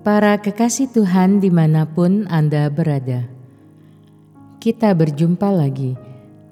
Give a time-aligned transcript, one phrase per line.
[0.00, 3.28] Para kekasih Tuhan di mana pun Anda berada,
[4.56, 5.92] kita berjumpa lagi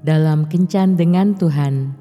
[0.04, 1.97] dalam Kencan Dengan Tuhan,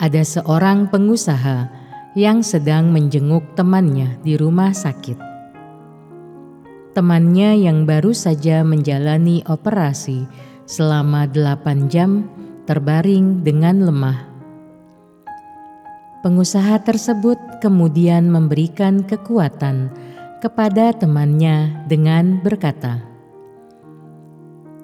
[0.00, 1.68] Ada seorang pengusaha
[2.16, 5.20] yang sedang menjenguk temannya di rumah sakit.
[6.96, 10.24] Temannya yang baru saja menjalani operasi
[10.64, 12.10] selama delapan jam
[12.64, 14.24] terbaring dengan lemah.
[16.24, 19.92] Pengusaha tersebut kemudian memberikan kekuatan
[20.40, 23.04] kepada temannya dengan berkata,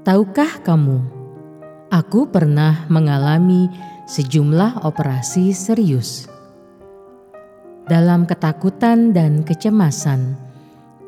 [0.05, 1.01] "Tahukah kamu?"
[1.89, 3.71] Aku pernah mengalami
[4.07, 6.31] sejumlah operasi serius.
[7.91, 10.39] Dalam ketakutan dan kecemasan,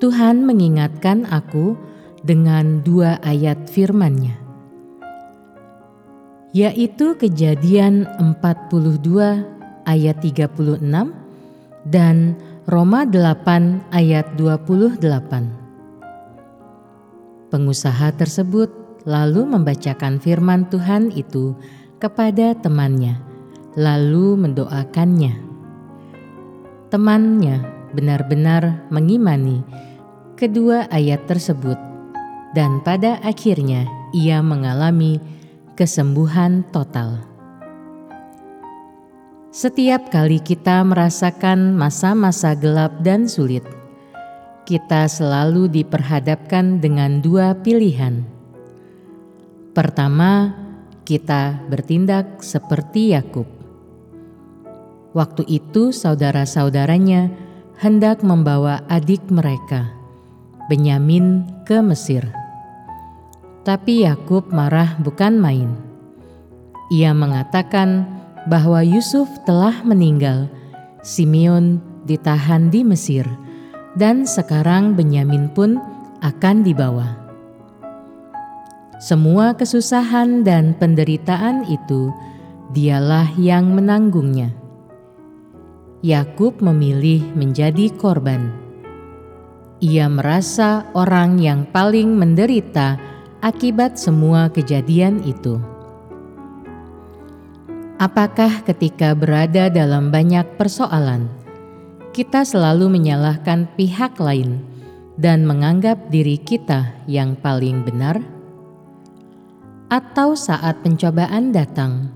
[0.03, 1.79] Tuhan mengingatkan aku
[2.23, 4.35] dengan dua ayat firman-Nya,
[6.55, 10.83] yaitu Kejadian 42 ayat 36
[11.87, 12.35] dan
[12.67, 15.03] Roma 8 ayat 28.
[17.49, 18.69] Pengusaha tersebut
[19.09, 21.57] lalu membacakan firman Tuhan itu
[21.99, 23.19] kepada temannya,
[23.75, 25.35] lalu mendoakannya.
[26.89, 29.61] Temannya benar-benar mengimani
[30.39, 31.77] kedua ayat tersebut,
[32.57, 33.85] dan pada akhirnya
[34.17, 35.21] ia mengalami
[35.77, 37.21] kesembuhan total.
[39.53, 43.67] Setiap kali kita merasakan masa-masa gelap dan sulit,
[44.65, 48.39] kita selalu diperhadapkan dengan dua pilihan
[49.79, 50.59] Pertama,
[51.09, 53.49] kita bertindak seperti Yakub.
[55.17, 57.33] Waktu itu, saudara-saudaranya
[57.81, 59.89] hendak membawa adik mereka,
[60.69, 62.29] Benyamin, ke Mesir.
[63.65, 65.73] Tapi Yakub marah bukan main.
[66.93, 68.05] Ia mengatakan
[68.45, 70.53] bahwa Yusuf telah meninggal,
[71.01, 73.25] Simeon ditahan di Mesir,
[73.97, 75.81] dan sekarang Benyamin pun
[76.21, 77.28] akan dibawa.
[78.99, 82.11] Semua kesusahan dan penderitaan itu
[82.75, 84.51] dialah yang menanggungnya.
[86.03, 88.51] Yakub memilih menjadi korban.
[89.79, 92.99] Ia merasa orang yang paling menderita
[93.39, 95.63] akibat semua kejadian itu.
[98.03, 101.31] Apakah ketika berada dalam banyak persoalan,
[102.11, 104.59] kita selalu menyalahkan pihak lain
[105.15, 108.38] dan menganggap diri kita yang paling benar?
[109.89, 112.13] Atau saat pencobaan datang,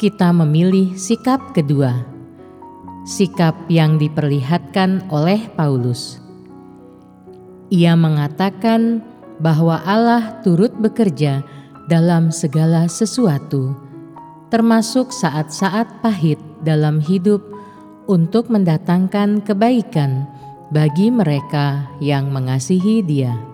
[0.00, 1.92] kita memilih sikap kedua,
[3.04, 6.16] sikap yang diperlihatkan oleh Paulus.
[7.68, 9.04] Ia mengatakan
[9.40, 11.44] bahwa Allah turut bekerja
[11.92, 13.76] dalam segala sesuatu,
[14.48, 17.44] termasuk saat-saat pahit dalam hidup,
[18.08, 20.26] untuk mendatangkan kebaikan
[20.74, 23.51] bagi mereka yang mengasihi Dia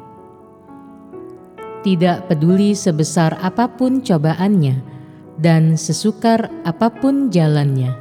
[1.89, 4.77] tidak peduli sebesar apa pun cobaannya
[5.41, 7.97] dan sesukar apa pun jalannya.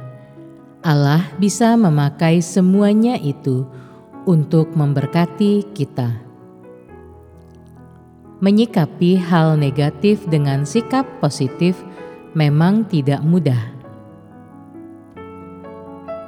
[0.84, 3.64] Allah bisa memakai semuanya itu
[4.28, 6.20] untuk memberkati kita.
[8.44, 11.80] Menyikapi hal negatif dengan sikap positif
[12.36, 13.72] memang tidak mudah.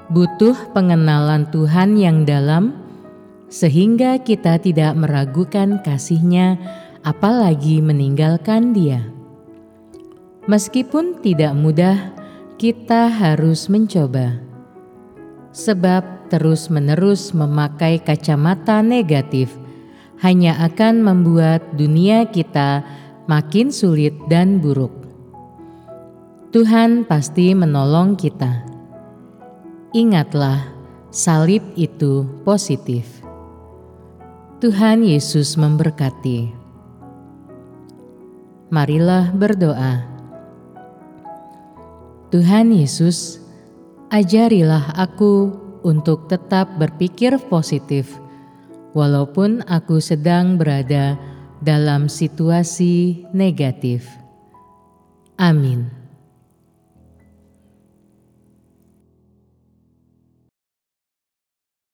[0.08, 2.75] Butuh pengenalan Tuhan yang dalam,
[3.46, 6.58] sehingga kita tidak meragukan kasihnya
[7.02, 9.00] apalagi meninggalkan Dia.
[10.49, 12.12] Meskipun tidak mudah,
[12.61, 14.37] kita harus mencoba,
[15.52, 19.52] sebab terus-menerus memakai kacamata negatif
[20.20, 22.85] hanya akan membuat dunia kita
[23.25, 24.93] makin sulit dan buruk.
[26.52, 28.67] Tuhan pasti menolong kita.
[29.97, 30.67] Ingatlah,
[31.08, 33.06] salib itu positif.
[34.61, 36.60] Tuhan Yesus memberkati.
[38.70, 40.06] Marilah berdoa.
[42.31, 43.43] Tuhan Yesus,
[44.11, 48.11] Ajarilah aku untuk tetap berpikir positif,
[48.94, 51.14] walaupun aku sedang berada
[51.62, 54.06] dalam situasi negatif.
[55.38, 56.00] Amin.